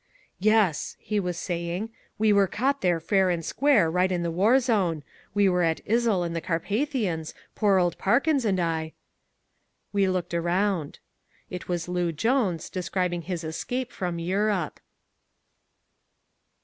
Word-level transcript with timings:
"Yes," 0.39 0.97
he 0.99 1.19
was 1.19 1.37
saying, 1.37 1.91
"we 2.17 2.33
were 2.33 2.47
caught 2.47 2.81
there 2.81 2.99
fair 2.99 3.29
and 3.29 3.45
square 3.45 3.87
right 3.87 4.11
in 4.11 4.23
the 4.23 4.31
war 4.31 4.59
zone. 4.59 5.03
We 5.35 5.47
were 5.47 5.61
at 5.61 5.85
Izzl 5.85 6.25
in 6.25 6.33
the 6.33 6.41
Carpathians, 6.41 7.35
poor 7.53 7.77
old 7.77 7.99
Parkins 7.99 8.43
and 8.43 8.59
I" 8.59 8.93
We 9.93 10.09
looked 10.09 10.33
round. 10.33 10.97
It 11.51 11.67
was 11.67 11.87
Loo 11.87 12.11
Jones, 12.11 12.67
describing 12.71 13.21
his 13.21 13.43
escape 13.43 13.91
from 13.91 14.17
Europe. 14.17 14.79